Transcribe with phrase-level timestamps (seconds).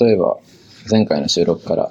[0.00, 0.36] 例えば、
[0.90, 1.90] 前回の収録から、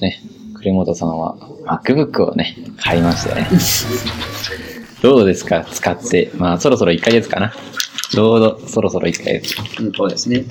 [0.00, 0.20] ね、
[0.54, 3.48] 栗本さんは MacBook をね、買いましてね。
[5.02, 5.64] どうですか？
[5.70, 6.30] 使って。
[6.36, 7.52] まあ、そろそろ1ヶ月かな。
[8.10, 9.54] ちょうど、そろそろ1ヶ月。
[9.82, 10.44] うん、そうですね。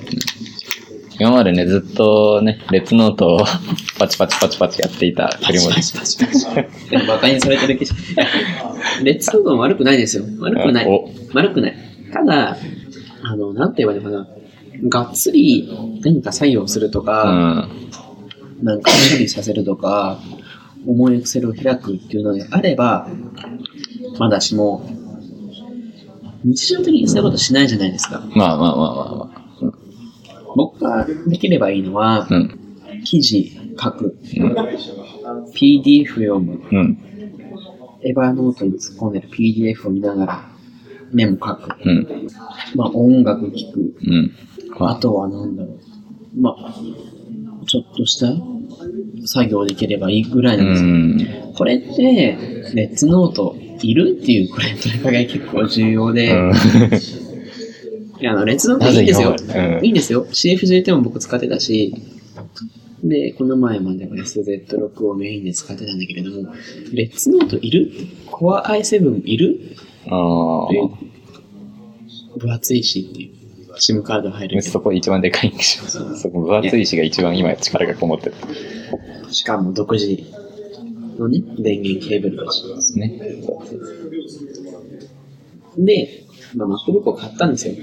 [1.18, 3.38] 今までね、ずっとね、レッツノートを
[3.98, 6.00] パチパチパチパチやっていた栗本さん。
[6.00, 8.26] パチパチパチいやバカにされてるけど、いや
[9.02, 10.24] レッツノートも悪くないですよ。
[10.40, 11.08] 悪くないお。
[11.32, 11.76] 悪くない。
[12.12, 12.56] ただ、
[13.22, 14.28] あの、なんて言えばいいのかな。
[14.84, 15.68] がっつり
[16.02, 17.68] 何か作業するとうか、
[18.62, 18.64] ん。
[18.64, 20.18] なんか処理させるとか、
[20.86, 23.08] 重いエクセルを開くっていうのであれば、
[24.18, 24.88] まだしも、
[26.44, 28.24] 日常的にそういうことしないじゃないですか。
[28.34, 29.46] まあまあまあまあまあ。
[30.54, 32.60] 僕ができればいいのは、うん。
[33.04, 34.52] 記事書く、うん。
[35.54, 36.98] PDF 読む、うん。
[38.02, 40.48] エヴァノートに突っ込んでる PDF を見ながら
[41.12, 42.28] メモ書く、うん。
[42.74, 44.32] まあ音楽聴く、うん。
[44.32, 46.74] まあとはなんだろう、まあ、
[47.66, 48.26] ちょっとした
[49.26, 50.88] 作業できればいいぐらいなんですよ。
[50.88, 51.54] うん。
[51.54, 52.38] これって、
[52.74, 56.52] レッツノートいるっていうこれ問いかけ結構重要で、うん
[58.18, 59.84] いやあのレッツノートいいんですようん。
[59.84, 60.24] いいんですよ。
[60.26, 61.94] CFJT も僕使ってたし、
[63.04, 66.48] で、この前までは SZ6 をメインで使ってたんだけれども、
[66.92, 67.90] レッツノートいる
[68.26, 69.60] ?Core i7 いる？
[70.08, 70.68] あ
[72.38, 73.35] 分厚いしっていう。
[73.76, 74.48] SIM カード入あ。
[74.48, 75.84] るけそこ一番でかいんでしょ。
[75.88, 78.34] そこ分厚い石が一番今力がこもってる。
[79.24, 79.32] ど。
[79.32, 80.18] しかも独自
[81.18, 82.64] のね、電源ケーブルだし。
[82.98, 83.20] ね。
[85.78, 87.74] で、まあ、MacBook を買ったんですよ。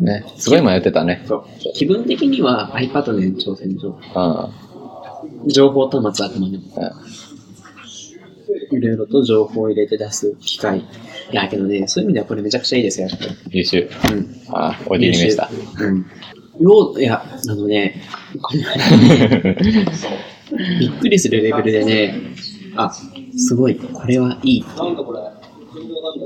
[0.00, 0.24] ね。
[0.36, 1.24] すごい迷ってたね。
[1.26, 1.44] そう。
[1.74, 3.98] 気分的には iPad の延長線上。
[4.14, 4.50] あ
[5.46, 6.64] 情報端末あくまでも。
[6.76, 6.92] あ。
[8.76, 10.80] いろいろと情報を入れて出す機械。
[10.80, 10.84] い
[11.32, 13.30] や、けどね、そういう意味ではこれめちゃくちゃいいですよ、やっぱり。
[13.50, 13.88] 優秀。
[14.10, 14.36] うん。
[14.48, 15.50] ああ、おじりめした。
[15.80, 16.06] うん。
[16.60, 18.02] よう、いや、あのね、
[18.40, 19.56] これ
[20.80, 22.14] びっくりするレベルでね、
[22.76, 22.90] あ、
[23.36, 24.64] すごい、これはいい。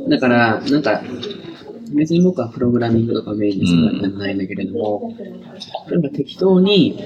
[0.08, 1.02] だから、なんか、
[1.94, 5.14] 別に僕はプログラミングとかメインですからうんないんだけれども、
[5.90, 6.98] なんか適当に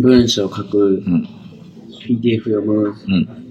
[0.00, 1.28] 文章を書くう、ん。
[2.06, 3.43] PDF 読む、うん。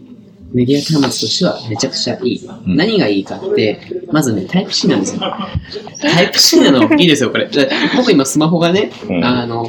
[0.54, 2.48] メディア端末としてはめちゃくちゃいい。
[2.72, 3.80] ん何がいいかって、
[4.12, 5.22] まずね、タイプ C なんですよ。
[6.02, 7.48] タイプ C なのいいですよ、これ。
[7.48, 9.66] で僕今スマホがね、うんあの、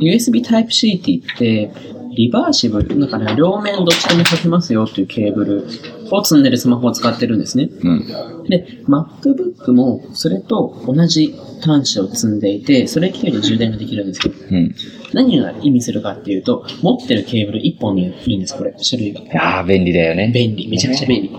[0.00, 5.66] USB Type C って言って、リバーシブル、だから両面どっちでも書けますよっていうケーブル
[6.10, 7.68] を積んでるスマホを使ってるんですね。
[7.82, 8.44] うん。
[8.48, 14.32] で、MacBook もそれと同じ端子を積んでいて、それ系で充電ができるんですよ。
[14.50, 14.74] うん。
[15.12, 19.20] 何が意味するかっていうと、持ってるケーブル1本にいいんです、これ、種類が。
[19.40, 20.30] ああ、便利だよね。
[20.34, 21.30] 便利、めちゃくちゃ便利。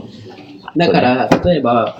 [0.78, 1.98] だから、例えば、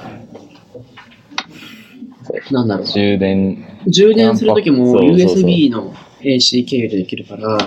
[2.52, 3.66] なんだろう、充電。
[3.88, 7.58] 充電するときもそうそうそう USB の AC 経由でできるから、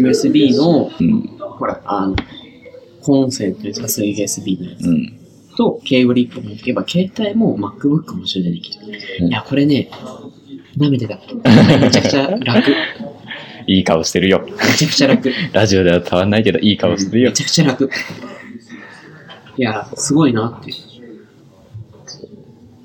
[0.00, 1.22] USB の、うん。
[1.38, 2.16] ほら、あの、
[3.02, 5.18] コンセントに挿す USB のやつうん。
[5.56, 8.86] と、ケーブル1本持っていけば、携帯も MacBook も充電できる。
[9.20, 9.90] うんいや、これね、
[10.76, 11.18] 舐めてた。
[11.80, 12.70] めちゃくちゃ楽。
[13.68, 14.46] いい顔してるよ。
[14.46, 15.32] めちゃくちゃ楽。
[15.52, 17.34] ラジオでは伝わんないけど、いい顔してるよめ。
[17.34, 17.90] ちゃくちゃ楽。
[19.58, 20.72] いや、すごいなって。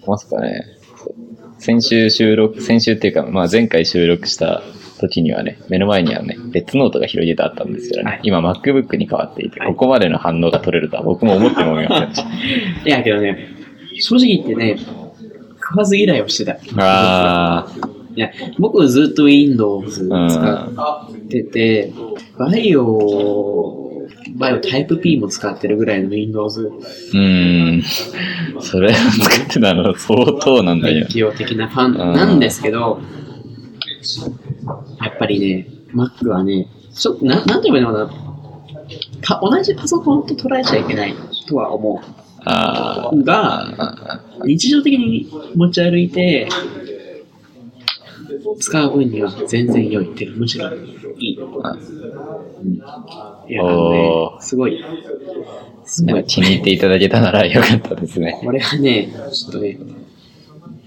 [0.08, 0.66] まさかね、
[1.60, 4.64] 先週収録、先週っていうか、まあ前回収録した
[5.02, 12.30] 時にはね、目の前にはね、レッツノートが広げてあったんですけどね、はい今 MacBook に変わっていて、はいここまでの反応が取れるとは僕も思ってもみませんでした。
[12.88, 13.50] いや、けどね、
[14.00, 14.78] 正直言ってね、
[15.72, 16.58] 食わず嫌いをしてた。
[16.78, 17.68] あ
[18.16, 18.30] いや、
[18.60, 21.94] 僕ずっと Windows 使ってて、
[22.38, 31.06] VAIO、VAIO type P も使ってるぐらいの Windows ー、うーん、それを作ってたの相当なんだよ。
[31.06, 33.00] 熱狂的なファンなんですけど、
[35.02, 38.32] やっぱりね、Mac はね、ちょっと、ななんて言えばいいのかな。
[39.22, 41.16] か同じパソコンと捉えちゃいけない
[41.48, 42.02] とは思
[42.44, 46.50] あうが、あ、日常的に持ち歩いて、
[48.60, 50.80] 使う分には全然良いっていうかむしろい
[51.34, 51.38] い。
[51.38, 51.44] う
[52.66, 52.80] ん、い
[53.54, 54.84] や、ねすごい。
[55.86, 56.24] すごい。
[56.26, 58.40] 気に入っていただけたならよかったですね。
[58.44, 59.78] これはね、ちょっとね。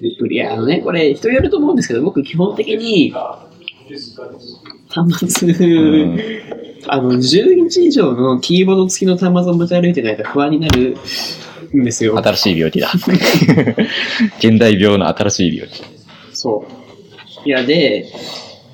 [0.00, 3.14] いや、あのね、これ人によると思うんですけど、僕基本的に、
[4.88, 10.96] 端末、うんあの、10インチ以上のキーボード付きの端末を持ち歩いてないと不安になる
[11.74, 12.16] んですよ。
[12.18, 12.90] 新しい病気だ。
[14.38, 15.82] 現代病の新しい病気。
[16.32, 16.66] そ
[17.44, 17.48] う。
[17.48, 18.06] いや、で、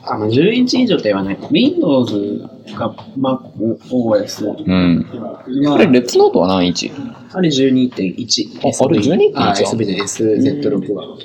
[0.02, 1.38] あの、10インチ以上と言わない。
[1.50, 5.06] Windows か MacOS うん。
[5.66, 6.90] これ、レッツノートは何インチ
[7.32, 8.58] あれ12.1。
[8.62, 11.16] ああれ12.1あ、SB で SZ6 は。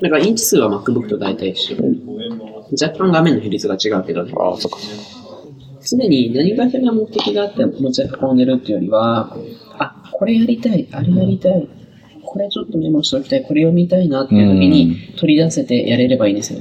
[0.00, 1.76] だからインチ数は MacBook と大体一緒。
[2.72, 4.32] 若干画面の比率が違うけどね。
[4.36, 4.78] ああ、そっか。
[5.86, 9.36] 常に何かしら目的があって持ち運んでるっていうよりは、
[9.78, 11.68] あ、これやりたい、あれやりたい、
[12.24, 16.60] これちょっとメモしておきたい、これ読みたいなっていう時に取り出せてやれればいいんですよ。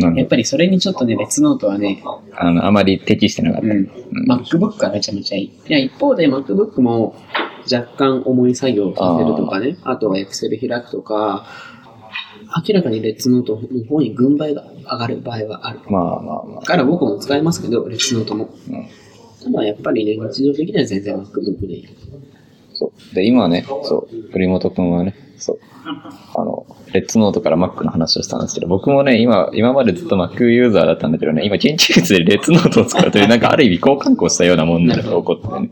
[0.00, 2.02] やっぱりそれにちょっとね、レッツノートはね、
[2.36, 3.66] あの、あまり適してなかった。
[3.68, 3.88] うん、
[4.28, 5.44] MacBook はめちゃめちゃいい。
[5.44, 7.14] いや、一方で MacBook も
[7.72, 11.46] 若干重い作業をさせるとかね、あとは Excel 開くとか、
[12.66, 15.80] 明らかにレッツノートの方に軍配が上がる場合はある。
[15.88, 16.60] まあまあまあ。
[16.60, 18.50] だから僕も使いますけど、レッツノートも。
[18.68, 18.88] うん
[19.44, 21.88] ただやっぱりね、日常的には全然 MacBook でいい。
[22.72, 23.14] そう。
[23.14, 25.58] で、今はね、そう、栗本くんはね、そう、
[26.34, 35.70] あの、レッツノートから Mac の話をしたんですけど、僕もね、今、今までずっと Mac ユーザーだったんだけどね、今研究室でレッツノートを使うという、なんかある意味交換校したようなもんなのが起こってね。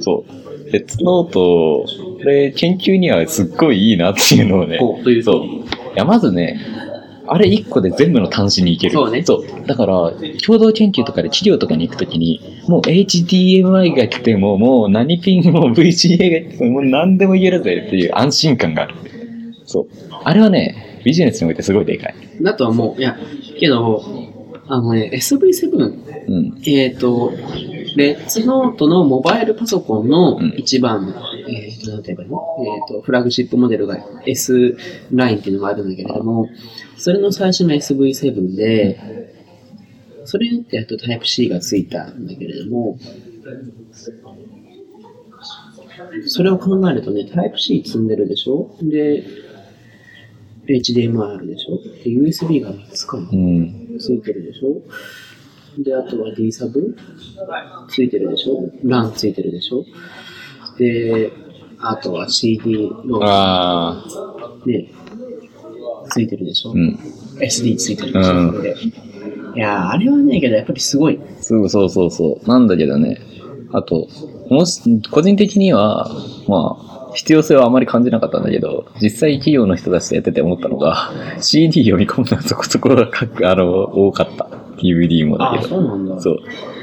[0.00, 0.72] そう。
[0.72, 4.78] レッツノート、これ研究にはすっごいいいなっていうのをね、
[5.22, 5.61] そう。
[5.94, 6.58] いや、まずね、
[7.26, 8.92] あれ1個で全部の端子に行ける。
[8.92, 9.66] そうねそう。
[9.66, 10.12] だから、
[10.44, 18.94] 共同研究とかで企業とかに行くときに、もう HDMI が来ても、もう何ピンも VGA が来ても、もう何でも言えるぜっていう安心感がある。
[19.66, 19.86] そう。
[20.24, 22.14] あれはね、ビジネスにおいてすごいでかい。
[22.40, 23.00] だとは思う。
[23.00, 23.16] いや、
[23.58, 24.02] けど、
[24.68, 26.62] あのね、SV7、うん。
[26.66, 27.32] えっ、と、
[27.96, 30.54] レッツノートのモバイルパソコンのうん。
[30.56, 31.14] 一番の、
[31.48, 32.42] えっ、と、なんて言えばいいの？
[32.88, 34.76] えっ、と、フラグシップモデルが S
[35.12, 36.48] ラインっていうのがあるんだけれども、
[36.96, 38.98] それの最初の SV7 で、
[40.24, 42.98] それによってやっと Type-C がついたんだけれども、
[46.26, 48.76] それを考えるとね、Type-C 積んでるでしょ？
[48.82, 49.24] で、
[50.68, 51.82] HDMI あるでしょ？
[52.04, 53.96] で ?USB が3つかなうん。
[53.98, 54.80] ついてるでしょ？
[55.78, 56.96] で、あとは D サブ
[57.88, 59.84] ついてるでしょ ?LAN ついてるでしょ？
[60.78, 61.32] で、
[61.78, 64.90] あとは CD のああ、ね、
[66.10, 66.98] ついてるでしょ、うん。
[67.40, 68.64] ?SD ついてるでしょ、うん
[69.54, 71.20] いやー、あれはねえけど、やっぱりすごい。
[71.42, 72.48] そうそうそうそう。
[72.48, 73.18] なんだけどね、
[73.72, 74.08] あと、
[74.48, 74.80] もし、
[75.10, 76.10] 個人的には、
[76.48, 76.78] ま
[77.10, 81.10] あ、必要性はあまり感じなかったんだけど、実際企業の人たちとやってて思ったのが、
[81.42, 84.48] CD 読み込むのはそこそこがかあの多かった。
[84.82, 85.68] DVD もだけど。
[85.68, 86.20] そうなんだ。
[86.20, 86.38] そう。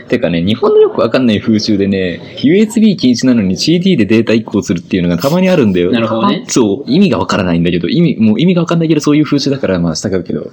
[0.09, 5.91] てかね、日本のよくわかんない風習でね、USB 禁止なのに CD でデータ移行するっていうのがたまにあるんだよ。
[5.91, 6.91] なるほどねあそう。
[6.91, 10.49] 意味がわからないんだけど、意味、もう意味がわかんないけど、そういう風習だから、まあ従うけど、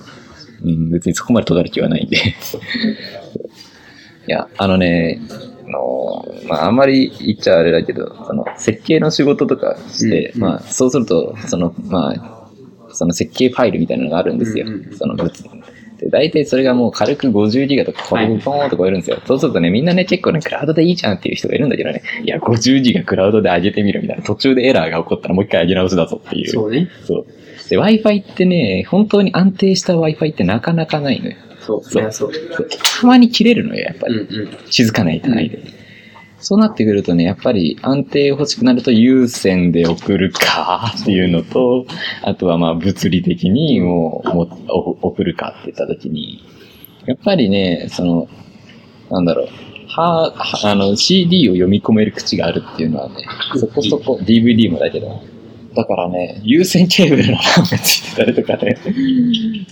[0.63, 2.19] うん、別にそこまで尖る気はないんで。
[4.29, 5.21] いや、あのね、
[5.67, 12.37] あの、まああんまり言っちゃあれだけど、その、設計の仕事とかして、うんまあそうすると、その、まあ、
[12.93, 14.67] その設計ファイルみたいなのがあるんですよ。
[14.67, 15.31] うんうんうんその物
[15.99, 19.21] で、大体それがもう軽く50ギガとか、ポはいンポンと超えるんですよ。
[19.25, 26.49] そうするとね、みんなね、結構ね、クラウドでいいじゃんっていう人がいるんだけどね、いや、50ギガクラウドで上げてみるみたいな、途中でエラーが起こったらもう一回上げ直しだぞっていう。
[26.49, 26.89] そうね。
[27.05, 27.27] そう。
[27.69, 31.37] で、Wi-Fi ってね、本当に安定した Wi-Fi ってなかなかないのよ。
[31.61, 32.13] そう、そう。
[32.13, 32.33] そう
[33.01, 34.15] たまに切れるのよ、やっぱり。
[34.15, 34.49] うんうん。
[34.71, 35.59] 静かない単位で。
[36.49, 41.87] そうなってくるとね、やっぱり安定欲しくなると有線で送るか っていうのと、
[42.23, 46.45] あとはまあ物理的にもうもうお送るかって言った時に、
[47.05, 48.29] やっぱりね、その、
[49.11, 49.49] なんだろう、
[49.89, 53.15] は、はあの CD を読み込める口があるっていうのはね、
[53.57, 55.21] そこそこ DVD もだけど、
[55.75, 58.79] だからね、有線ケーブルのランがついてたりとかね、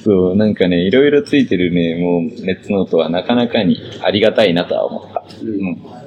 [0.03, 5.25] そう、なんかね、いろいろついてるね、もう、ネットノートはなかなかにありがたいなとは思った。
[5.41, 6.04] うん。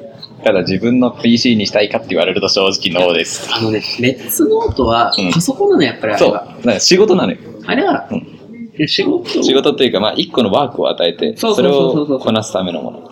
[0.48, 3.50] ただ自分の PC にしたいかって言われると正直ノーです。
[3.54, 6.32] あのね、レッツノートはうんパソコンなの、やっぱりあれそう。
[6.32, 6.46] だは。
[6.46, 7.38] から仕事なのよ。
[7.66, 13.12] あれは、うん仕事仕事っていうか、まあ、一個のワークを与えて、そうそれそうそうそうをこなすためのもの。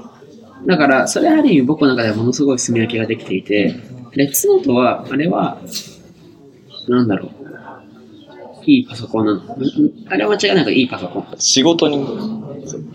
[0.66, 3.76] だから、それある意味僕の中ではものすごい炭焼きができていて、
[4.14, 5.58] レッツノートは、あれは、
[6.88, 7.32] なんだろう。
[8.66, 9.40] いいパソコンなの。
[9.40, 9.46] んん
[10.08, 11.26] あれは間違いなくいいパソコン。
[11.40, 11.98] 仕事に、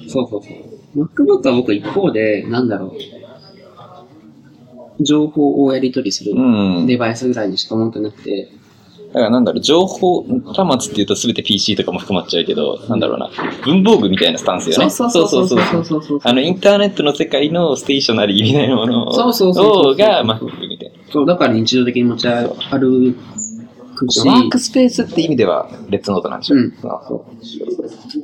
[0.08, 0.48] そうそうそ
[0.96, 1.04] う。
[1.04, 3.19] MacBook は僕一方で、なんだろう。
[5.02, 6.86] 情報をやり取りするうん。
[6.86, 8.50] デバイスぐらいにしか思ってなくて、
[9.12, 13.28] だからなんだろう、情報端末っていうと全て PC とかも含まっちゃうけど、なんだろうな、
[13.64, 14.88] 文房具みたいなスタンスよね。
[14.88, 21.12] そうそうそうそうそうそうそうあの、インターネットの世界のステーショナリーみたいなものをそうそうそうそうが Mac みたいな。
[21.12, 23.16] そう、だから日常的に持ち歩
[23.96, 26.56] くし、ワークスペースって意味では、レッツノートなんでしょ。
[26.56, 26.58] う。
[26.60, 26.72] ん。
[26.84, 27.02] あ。
[27.08, 28.19] そう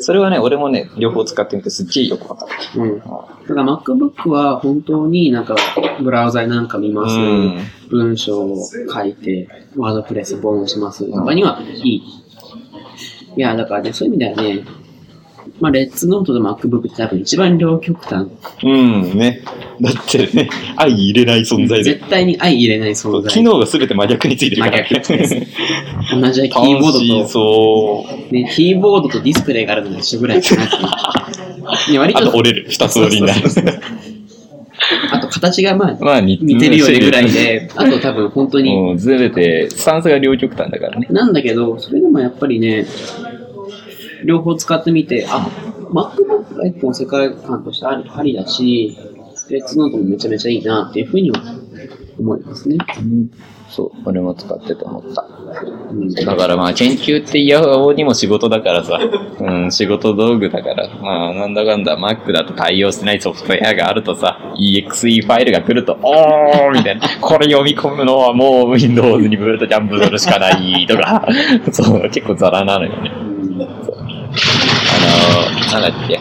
[0.00, 2.82] それはね、俺もね、両方使ってみてすっげえよくわかる。
[2.82, 2.98] うん。
[2.98, 3.14] だか
[3.48, 5.56] ら MacBook は本当になんか
[6.02, 7.58] ブラウザなんか見ます、うん
[7.90, 12.02] 文章を書いて、ワードプレスボンしますとかにはいい。
[13.36, 14.64] いや、だからね、そういう意味ではね、
[15.60, 18.28] まあ、レッツノートと MacBook って多分一番両極端。
[18.62, 19.42] うん、ね。
[19.80, 21.94] だってね、相入れない存在で。
[21.94, 23.32] 絶対に相入れない存在。
[23.32, 24.84] 機能が全て真逆についてるから。
[24.84, 25.36] 真逆です
[26.20, 28.34] 同じキーボードと、そう。
[28.34, 30.76] ね、キーボードとディスプレイがあるのが一緒ぐらいかなって
[31.90, 31.92] いう。
[31.92, 32.66] ね割あとと、折れる。
[32.68, 33.40] 二つ折りになる。
[35.12, 37.30] あと形がまあ、まあ似似てるよねぐらい。
[37.30, 41.08] で、あと多分本当に、もう全て、スタンスが両極端だからね。
[41.10, 42.86] なんだけど、それでもやっぱりね、
[44.24, 45.48] 両方使ってみて、あ、
[45.92, 48.96] MacBook が一本世界観としてありありだし、
[49.50, 51.42] レッツノートもめちゃめちゃいいなっていうふうには
[52.18, 52.76] 思いますね。
[53.68, 55.26] そう、俺も使ってて思った。
[55.90, 56.10] うん。
[56.10, 58.98] だからまあ研究っていやおうにも仕事だからさ、
[59.40, 71.28] うん、仕事道具だから、まあなんだかんだ Mac だと対応してないソフトウェアがあるとさ、EXE ファイルが来ると、おーみたいな、 これ読み込むのはもう Windows にブルートジャンプするしかないとか、
[71.70, 73.12] そう、結構ザラなのよね。
[73.12, 73.62] うん。
[73.62, 73.72] あの、
[75.80, 76.18] なんだっけ、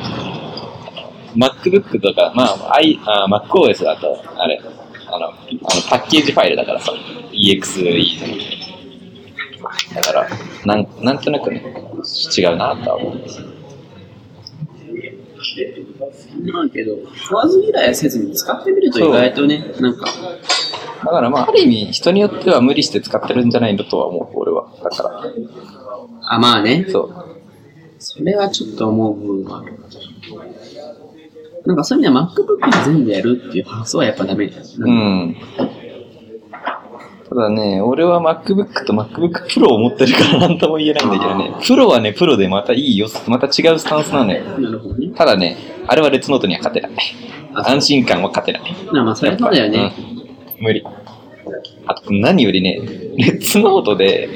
[1.38, 4.60] MacBook とか、まあ、I、あ MacOS だと、あれ、
[5.08, 5.36] あの、あの
[5.90, 6.92] パッケージファイルだからさ、
[7.32, 8.68] EXE じゃなくて。
[9.96, 10.28] だから、
[10.66, 11.64] なんなんとなくね、
[12.38, 13.42] 違うなとは思うんです。
[16.52, 24.70] まあけど、食わず嫌いせずに使ってみると意外とね、なんか、だからまあ、ある意味、人によっては無理して使ってるんじゃないのとは思う、俺は。
[24.84, 25.24] だから、
[26.30, 27.14] あ、まあね、そう。
[28.00, 29.78] それはちょっと思う部分はある。
[31.68, 34.46] なんかそういう意味では MacBook で全部やるっていう発想はやっぱダメ。
[34.46, 35.36] うん。
[37.28, 44.44] ただね、俺は MacBook と MacBook Pro を持ってるからなんとも言えないんだけどね、プロはね、プロでまたいいよ、また違うスタンスなのよ。
[44.58, 45.12] なるほどね。
[45.14, 45.58] ただね、
[45.88, 46.92] あれはレッツノートには勝てない。
[47.54, 48.62] あ安心感は勝てない。
[48.94, 49.94] まあまあ、それはそうだよね。
[50.12, 50.18] うん
[50.60, 50.84] 無理。
[51.86, 52.80] あと何よりね、
[53.18, 54.30] レッツノートで、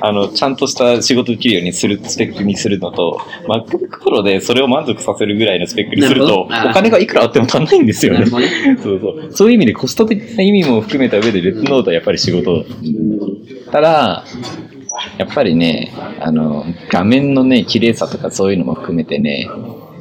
[0.00, 8.26] あの、ちゃんとした仕事できるようにする、スペックにするのと、MacBook Pro でそれを満足させるぐらいのスペックにすると、お金がいくらあっても足んないんですよね。
[8.26, 9.32] そうそう。
[9.32, 12.52] そういう意味でコスト的な意味も含めた上で、レッツノートはやっぱり仕事。
[12.54, 13.10] うん
[13.70, 14.24] ただ、
[15.18, 19.48] やっぱりね、あの、画面のね、綺麗さとかそういうのも含めてね、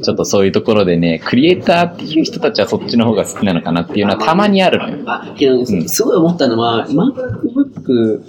[0.02, 5.04] ちょっとそういうところでね、クリエイターっていう人たちはそっちの方が好きなのかなっていうのはたまにあるのよ。
[5.06, 8.24] あ、けどね、うんすごい思ったのは、MacBook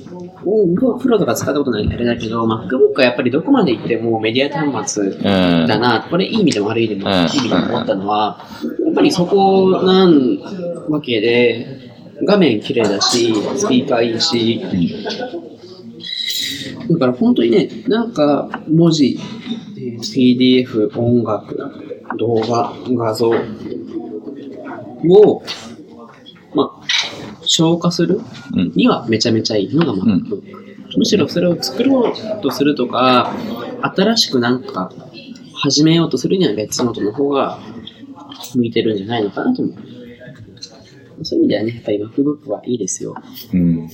[0.45, 5.67] をプロとか使ったことないあれだけど、MacBook はやっぱりどこまで行ってもメディア端末うん。
[5.67, 8.47] だな、これいい意味でも悪い意味でも、うんいい意味でも思ったのは、
[8.85, 10.39] やっぱりそこなん
[10.89, 11.91] わけで、
[12.27, 14.61] 画面綺麗だし、スピーカーいいし、
[16.91, 19.19] だから本当にね、なんか文字、
[19.79, 21.57] えー PDF、音楽、
[22.19, 23.31] 動画、画像
[25.09, 25.43] を、
[26.55, 26.80] まあ、
[27.61, 28.21] 消化する
[28.55, 28.73] うん。
[28.75, 30.43] にはめちゃめちゃいいのが MacBook。
[30.97, 33.35] むしろそれを作ろうとするとか、
[33.83, 34.93] 新しくなんか
[35.55, 37.61] 始めようとするには別ノートの方が
[38.55, 39.77] 向いてるんじゃないのかなと思う。
[41.23, 43.15] そういう意味ではね、やっぱり MacBook はいいですよ。
[43.53, 43.89] うん。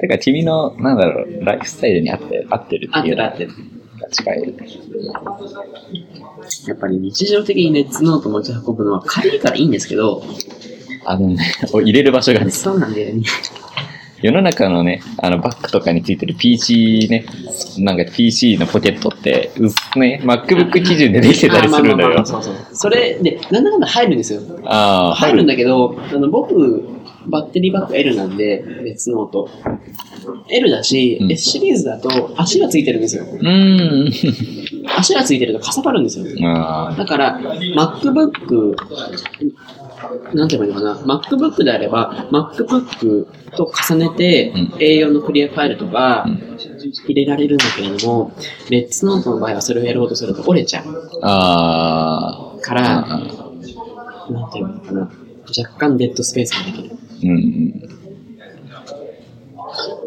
[0.00, 3.34] てか君の、なんだろう、ライフスタイルに合って合ってるっていうのが。
[4.10, 4.54] 近い。
[6.66, 10.22] やっぱり日常的にネッツノート持ち運ぶのは軽いからいいんですけど、
[11.04, 11.38] あのね、
[11.72, 13.22] 入れる場所がね、そうなんだよね。
[14.22, 17.26] 世の中のね、あのバッグとかについてる PC ね、
[17.78, 22.24] なんか PC のポケットって、うっね、MacBook 基準でできてたりするのよ。
[22.24, 22.54] そうそう。
[22.72, 24.40] それで、なんだかんだ入るんですよ。
[24.64, 26.84] ああ、入るんだけど、あの僕、
[27.26, 29.50] バッテリーバッグ L なんで、レッツノート。
[30.48, 33.24] L だし、うん S シリーズだと足がついてるんですよ。
[33.24, 34.12] うーん。
[34.96, 36.26] 足がついてるとかさばるんですよ。
[36.44, 38.76] あだから、MacBook、
[40.34, 46.58] なんて言えばいいのかな、MacBook であれば、MacBook と重ねてうん A4 のクリアファイルとかうん
[47.04, 48.32] 入れられるんだけれども、
[48.70, 52.56] レッツノートの場合はそれをやろうとすると折れちゃうあ。
[52.60, 53.20] から、なん
[54.50, 55.10] て言うのかな、
[55.56, 56.96] 若干デッドスペースができる。
[57.24, 57.38] うん。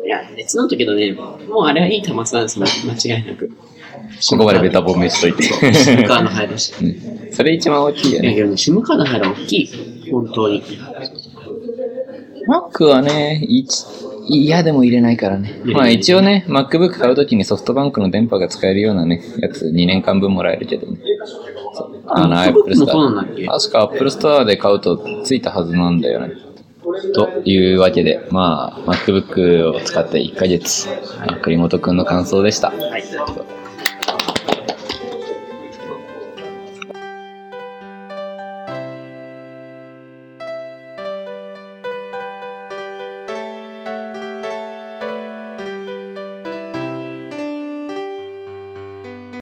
[0.06, 3.50] いや、レッツノートけどね、もうあれはいい端末なんですよ、間違いなく。
[4.30, 5.48] ここまでベタ褒めしといて。
[6.08, 6.74] カード入るし。
[6.82, 8.36] うんそれ一番大きいよいやね。
[8.36, 10.12] けどね、SIM カード入る大きい。
[10.12, 10.64] 本当に。
[12.48, 13.86] Mac はね、一
[14.28, 15.62] 嫌でも入れないからね。
[15.66, 20.98] いやまあ一応ね、MacBook 買うときにソフトバンクの電波が使えるようなね、やつ2年間分もらえるけどね。
[22.08, 23.46] あの Apple Store。
[23.46, 26.34] 確か Apple Store で買うとついたはずなんだよね。
[27.14, 30.88] というわけで、まあ、MacBook を使って1ヶ月、
[31.42, 32.70] 栗本くんの感想でした。
[32.70, 33.55] はい。